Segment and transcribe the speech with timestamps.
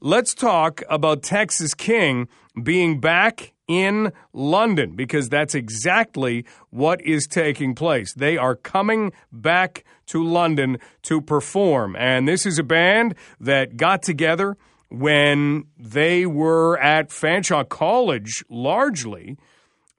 [0.00, 2.28] let's talk about Texas King
[2.62, 8.12] being back in London because that's exactly what is taking place.
[8.12, 11.94] They are coming back to London to perform.
[11.96, 14.56] And this is a band that got together
[14.88, 19.36] when they were at Fanshawe College largely.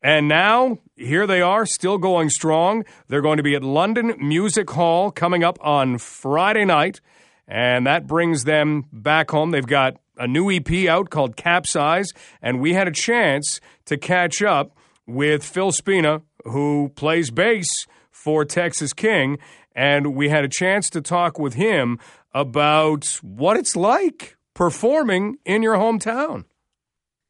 [0.04, 2.84] And now here they are, still going strong.
[3.08, 7.00] They're going to be at London Music Hall coming up on Friday night.
[7.48, 9.52] And that brings them back home.
[9.52, 12.08] They've got a new EP out called Capsize,
[12.42, 14.78] and we had a chance to catch up
[15.08, 19.38] with Phil Spina, who plays bass for Texas King,
[19.76, 22.00] and we had a chance to talk with him
[22.34, 26.46] about what it's like performing in your hometown.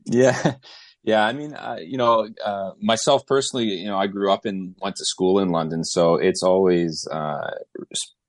[0.06, 0.56] Yeah.
[1.04, 4.76] Yeah, I mean, uh, you know, uh, myself personally, you know, I grew up and
[4.80, 7.50] went to school in London, so it's always uh,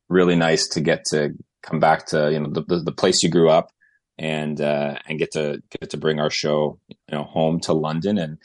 [0.09, 3.31] really nice to get to come back to you know the, the, the place you
[3.31, 3.71] grew up
[4.19, 8.19] and uh, and get to get to bring our show you know home to London
[8.19, 8.39] and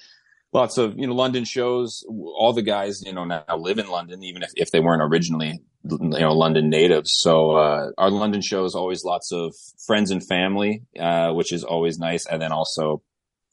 [0.53, 2.03] lots of you know London shows.
[2.09, 5.61] All the guys you know now live in London, even if, if they weren't originally
[5.89, 7.11] you know London natives.
[7.19, 9.53] So uh, our London shows always lots of
[9.85, 12.25] friends and family, uh, which is always nice.
[12.25, 13.01] And then also,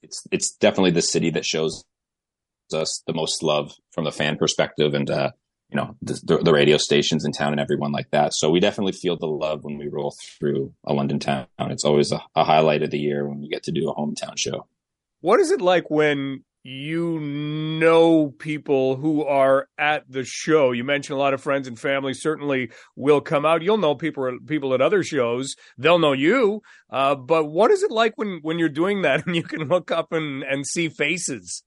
[0.02, 1.84] it's it's definitely the city that shows
[2.72, 5.30] us the most love from the fan perspective, and uh,
[5.74, 8.32] you know the, the, radio stations in town and everyone like that.
[8.32, 11.46] So we definitely feel the love when we roll through a London town.
[11.58, 14.38] It's always a, a highlight of the year when we get to do a hometown
[14.38, 14.66] show.
[15.20, 20.70] What is it like when you know people who are at the show?
[20.70, 23.62] You mentioned a lot of friends and family certainly will come out.
[23.62, 25.56] You'll know people people at other shows.
[25.76, 26.62] They'll know you.
[26.88, 29.90] Uh, but what is it like when when you're doing that and you can look
[29.90, 31.64] up and and see faces?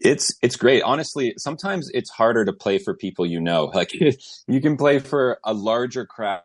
[0.00, 0.82] It's it's great.
[0.82, 3.66] Honestly sometimes it's harder to play for people you know.
[3.66, 3.92] Like
[4.48, 6.42] you can play for a larger crowd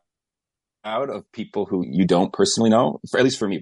[0.86, 3.62] of people who you don't personally know for at least for me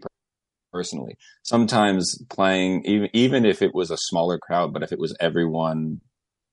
[0.74, 1.18] personally.
[1.44, 6.02] Sometimes playing even even if it was a smaller crowd but if it was everyone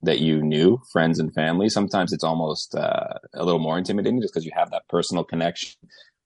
[0.03, 4.33] that you knew friends and family sometimes it's almost uh, a little more intimidating just
[4.33, 5.75] because you have that personal connection.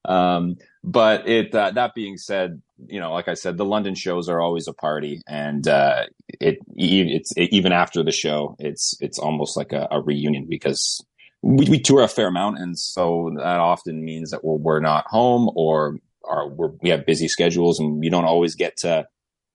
[0.05, 4.29] Um, but it uh, that being said, you know, like I said, the London shows
[4.29, 6.07] are always a party, and uh,
[6.43, 11.05] it it's it, even after the show, it's it's almost like a, a reunion because
[11.43, 15.07] we, we, tour a fair amount, and so that often means that we're, we're not
[15.09, 19.07] home or are we have busy schedules, and we don't always get to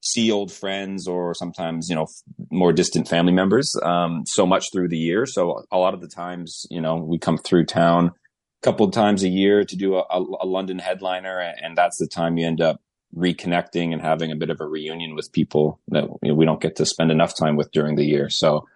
[0.01, 2.07] see old friends or sometimes you know
[2.51, 5.25] more distant family members um, so much through the year.
[5.25, 9.23] So a lot of the times, you know, we come through town a couple times
[9.23, 12.81] a year to do a, a, London headliner, and that's the time you end up
[13.15, 16.61] reconnecting and having a bit of a reunion with people that you know, we don't
[16.61, 18.29] get to spend enough time with during the year.
[18.29, 18.67] So,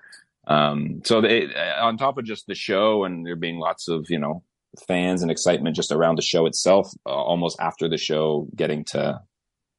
[0.47, 1.47] um, so they,
[1.79, 4.43] on top of just the show and there being lots of you know
[4.87, 9.21] fans and excitement just around the show itself, uh, almost after the show, getting to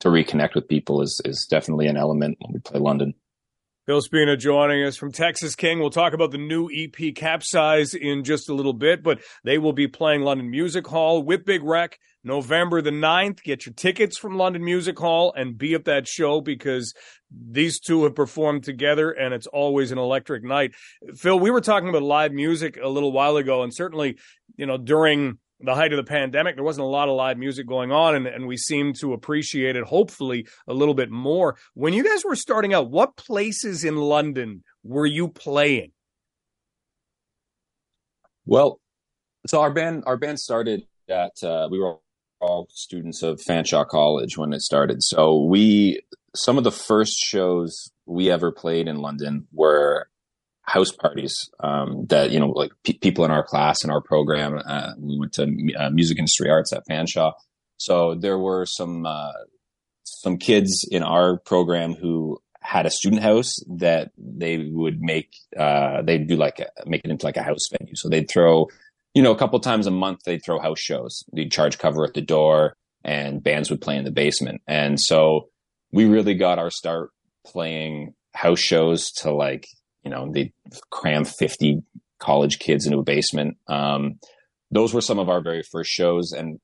[0.01, 3.15] to reconnect with people is is definitely an element when we play London.
[3.93, 5.79] Phil Spina joining us from Texas King.
[5.79, 9.75] We'll talk about the new EP Capsize in just a little bit, but they will
[9.75, 13.43] be playing London Music Hall with Big Wreck November the 9th.
[13.43, 16.95] Get your tickets from London Music Hall and be at that show because
[17.31, 20.73] these two have performed together and it's always an electric night.
[21.15, 24.17] Phil, we were talking about live music a little while ago and certainly,
[24.57, 27.67] you know, during the height of the pandemic, there wasn't a lot of live music
[27.67, 31.57] going on, and, and we seemed to appreciate it, hopefully, a little bit more.
[31.75, 35.93] When you guys were starting out, what places in London were you playing?
[38.45, 38.81] Well,
[39.47, 41.97] so our band our band started at uh, we were
[42.41, 45.03] all students of Fanshawe College when it started.
[45.03, 46.01] So we
[46.35, 50.09] some of the first shows we ever played in London were
[50.63, 54.61] house parties um, that you know like pe- people in our class and our program
[54.65, 55.43] uh, we went to
[55.79, 57.33] uh, music industry arts at fanshawe.
[57.79, 59.33] So there were some uh,
[60.05, 66.03] some kids in our program who had a student house that they would make uh,
[66.03, 67.97] they'd do like a, make it into like a house venue.
[67.97, 68.69] So they'd throw
[69.15, 71.25] you know a couple times a month they'd throw house shows.
[71.33, 74.63] They'd charge cover at the door and bands would play in the basement.
[74.67, 75.49] And so
[75.91, 77.11] we really got our start
[77.45, 79.67] playing house shows to like
[80.05, 80.53] you know, they
[80.91, 81.83] cram 50
[82.19, 83.57] college kids into a basement.
[83.69, 84.19] Um,
[84.71, 86.33] those were some of our very first shows.
[86.33, 86.59] And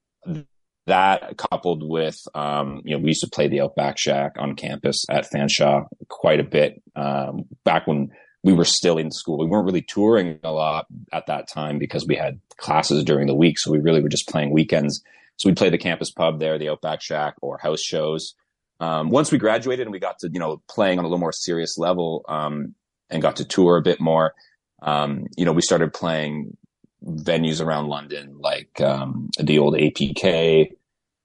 [0.87, 5.05] that coupled with, um, you know, we used to play the Outback Shack on campus
[5.11, 8.11] at Fanshawe quite a bit um, back when
[8.43, 9.39] we were still in school.
[9.39, 13.35] We weren't really touring a lot at that time because we had classes during the
[13.35, 13.59] week.
[13.59, 15.03] So we really were just playing weekends.
[15.37, 18.35] So we'd play the campus pub there, the Outback Shack, or house shows.
[18.81, 21.33] Um, once we graduated and we got to, you know, playing on a little more
[21.33, 22.75] serious level, um,
[23.11, 24.35] and got to tour a bit more.
[24.83, 26.57] Um, you know, we started playing
[27.05, 30.73] venues around London, like um, the old APK,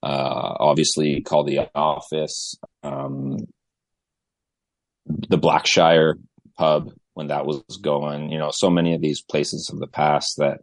[0.01, 3.37] uh, obviously call the office, um,
[5.05, 6.15] the Blackshire
[6.57, 10.35] pub when that was going, you know, so many of these places of the past
[10.37, 10.59] that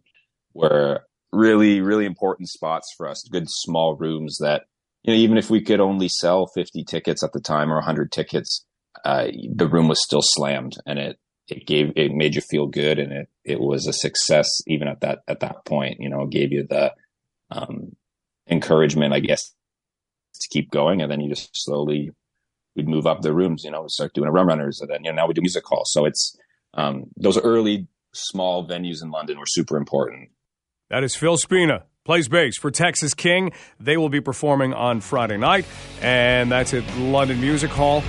[0.53, 4.65] were really, really important spots for us, good small rooms that,
[5.03, 8.11] you know, even if we could only sell 50 tickets at the time or 100
[8.11, 8.67] tickets,
[9.05, 11.19] uh, the room was still slammed and it,
[11.49, 15.01] it gave, it made you feel good and it, it was a success even at
[15.01, 16.93] that, at that point, you know, it gave you the,
[17.51, 17.97] um,
[18.49, 19.55] encouragement, I guess,
[20.35, 21.03] to keep going.
[21.03, 22.11] And then you just slowly,
[22.77, 24.81] we'd move up the rooms, you know, start doing a rum runners.
[24.81, 25.93] And then, you know, now we do music halls.
[25.93, 26.37] So it's,
[26.75, 30.31] um, those early small venues in London were super important.
[30.89, 31.85] That is Phil Spina.
[32.05, 33.53] Plays bass for Texas King.
[33.79, 35.67] They will be performing on Friday night,
[36.01, 38.03] and that's at London Music Hall.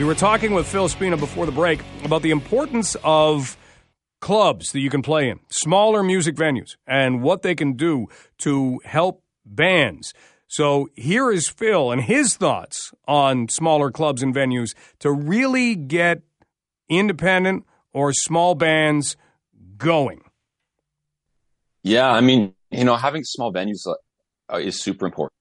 [0.00, 3.58] We were talking with Phil Spina before the break about the importance of
[4.22, 8.08] clubs that you can play in, smaller music venues, and what they can do
[8.38, 10.14] to help bands.
[10.46, 16.22] So here is Phil and his thoughts on smaller clubs and venues to really get
[16.88, 19.18] independent or small bands
[19.76, 20.22] going.
[21.82, 25.34] Yeah, I mean, you know, having small venues uh, is super important.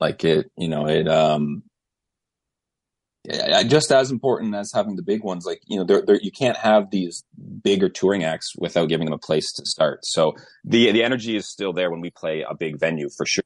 [0.00, 1.62] Like it, you know, it um
[3.28, 5.44] just as important as having the big ones.
[5.44, 7.24] Like you know, they're, they're, you can't have these
[7.62, 10.00] bigger touring acts without giving them a place to start.
[10.04, 10.34] So
[10.64, 13.44] the the energy is still there when we play a big venue for sure.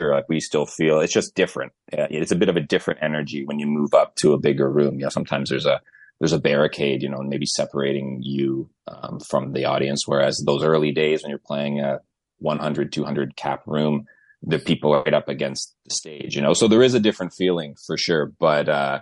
[0.00, 1.72] Like we still feel it's just different.
[1.88, 4.98] It's a bit of a different energy when you move up to a bigger room.
[4.98, 5.80] You know, sometimes there's a
[6.18, 10.06] there's a barricade, you know, maybe separating you um, from the audience.
[10.06, 12.00] Whereas those early days when you're playing a
[12.38, 14.06] 100, 200 cap room,
[14.46, 16.54] the people right up against the stage, you know.
[16.54, 18.32] So there is a different feeling for sure.
[18.38, 19.00] But uh,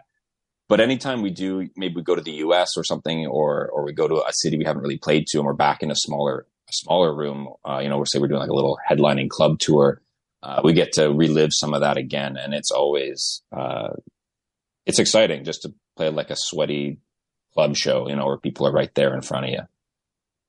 [0.68, 2.76] but anytime we do, maybe we go to the U.S.
[2.76, 5.46] or something, or or we go to a city we haven't really played to, and
[5.46, 7.48] we're back in a smaller a smaller room.
[7.68, 10.00] Uh, you know, we're say we're doing like a little headlining club tour.
[10.42, 13.90] Uh, we get to relive some of that again, and it's always uh,
[14.86, 16.98] it's exciting just to play like a sweaty
[17.54, 19.60] club show, you know, where people are right there in front of you.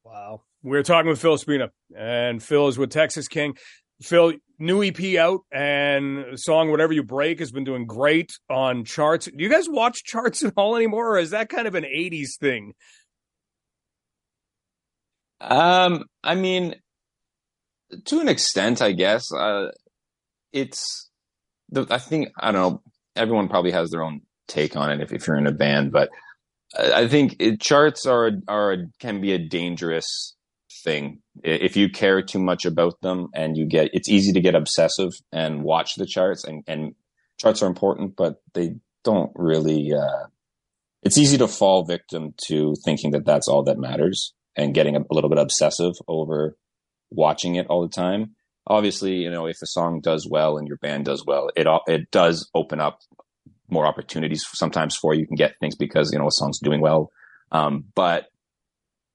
[0.03, 0.41] Wow.
[0.63, 3.55] We're talking with Phil Spina, and Phil is with Texas King.
[4.01, 9.25] Phil, new EP out and song Whatever You Break has been doing great on charts.
[9.25, 12.37] Do you guys watch charts at all anymore, or is that kind of an 80s
[12.39, 12.73] thing?
[15.41, 16.75] Um, I mean,
[18.05, 19.31] to an extent, I guess.
[19.31, 19.69] Uh,
[20.51, 21.09] it's
[21.69, 22.81] the, I think, I don't know,
[23.15, 26.09] everyone probably has their own take on it if, if you're in a band, but
[26.77, 30.35] I think it, charts are, are, can be a dangerous
[30.83, 31.19] thing.
[31.43, 35.11] If you care too much about them and you get, it's easy to get obsessive
[35.31, 36.95] and watch the charts and, and
[37.39, 40.27] charts are important, but they don't really, uh,
[41.01, 45.01] it's easy to fall victim to thinking that that's all that matters and getting a,
[45.09, 46.57] little bit obsessive over
[47.09, 48.35] watching it all the time.
[48.67, 52.09] Obviously, you know, if a song does well and your band does well, it, it
[52.11, 52.99] does open up
[53.69, 57.11] more opportunities sometimes for you can get things because, you know, a song's doing well.
[57.51, 58.27] Um, but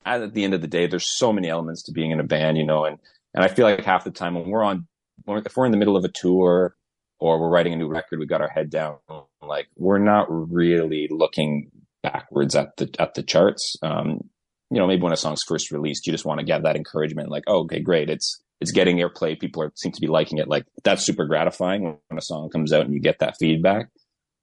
[0.05, 2.57] at the end of the day, there's so many elements to being in a band,
[2.57, 2.99] you know, and,
[3.35, 4.87] and I feel like half the time when we're on,
[5.25, 6.75] when, if we're in the middle of a tour
[7.19, 8.97] or we're writing a new record, we got our head down,
[9.43, 11.71] like we're not really looking
[12.03, 13.77] backwards at the, at the charts.
[13.83, 14.31] Um,
[14.71, 17.31] you know, maybe when a song's first released, you just want to get that encouragement,
[17.31, 18.11] like, oh, okay, great.
[18.11, 19.39] It's, it's getting airplay.
[19.39, 20.49] People are, seem to be liking it.
[20.49, 23.89] Like that's super gratifying when a song comes out and you get that feedback.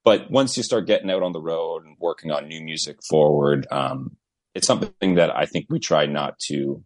[0.04, 3.68] But once you start getting out on the road and working on new music forward,
[3.72, 4.16] um,
[4.56, 6.84] it's something that I think we try not to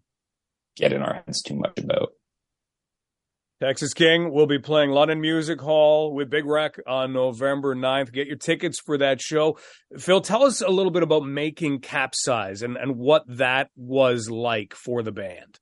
[0.75, 2.09] get in our heads too much about.
[3.61, 8.11] Texas King will be playing London Music Hall with Big Wreck on November 9th.
[8.13, 9.57] Get your tickets for that show.
[9.97, 14.73] Phil, tell us a little bit about making Capsize and, and what that was like
[14.73, 15.59] for the band.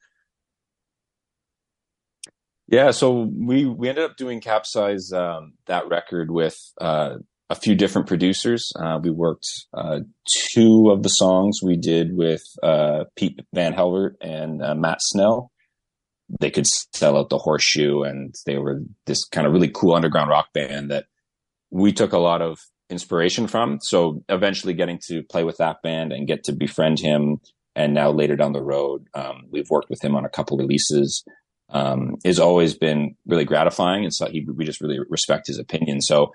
[2.67, 7.15] Yeah, so we we ended up doing Capsize um, that record with uh,
[7.49, 8.71] a few different producers.
[8.75, 9.99] Uh, we worked uh,
[10.45, 15.51] two of the songs we did with uh, Pete Van Helvert and uh, Matt Snell.
[16.41, 20.29] They could sell out the horseshoe, and they were this kind of really cool underground
[20.29, 21.05] rock band that
[21.69, 23.79] we took a lot of inspiration from.
[23.81, 27.39] So eventually, getting to play with that band and get to befriend him,
[27.77, 31.23] and now later down the road, um, we've worked with him on a couple releases.
[31.69, 36.01] Um, has always been really gratifying, and so he, we just really respect his opinion.
[36.01, 36.31] So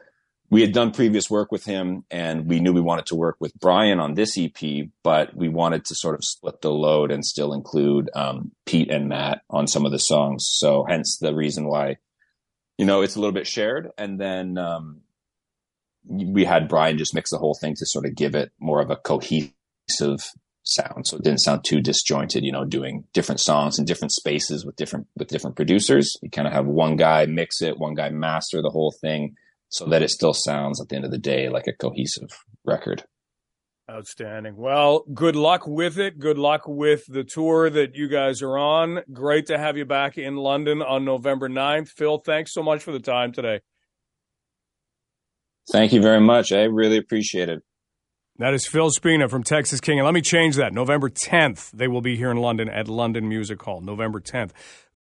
[0.51, 3.59] we had done previous work with him and we knew we wanted to work with
[3.59, 7.55] Brian on this EP, but we wanted to sort of split the load and still
[7.55, 10.47] include um, Pete and Matt on some of the songs.
[10.47, 11.97] So hence the reason why,
[12.77, 13.89] you know, it's a little bit shared.
[13.97, 15.01] And then um,
[16.07, 18.91] we had Brian just mix the whole thing to sort of give it more of
[18.91, 19.55] a cohesive
[20.65, 21.07] sound.
[21.07, 24.77] So it didn't sound too disjointed, you know, doing different songs in different spaces with
[24.77, 26.15] different with different producers.
[26.21, 29.37] You kind of have one guy mix it, one guy master the whole thing
[29.73, 32.31] so that it still sounds at the end of the day like a cohesive
[32.65, 33.05] record.
[33.91, 34.57] Outstanding.
[34.57, 36.19] Well, good luck with it.
[36.19, 39.01] Good luck with the tour that you guys are on.
[39.13, 41.89] Great to have you back in London on November 9th.
[41.89, 43.61] Phil, thanks so much for the time today.
[45.73, 46.53] Thank you very much.
[46.53, 47.63] I really appreciate it.
[48.39, 49.99] That is Phil Spina from Texas King.
[49.99, 50.73] And let me change that.
[50.73, 53.81] November 10th, they will be here in London at London Music Hall.
[53.81, 54.53] November 10th.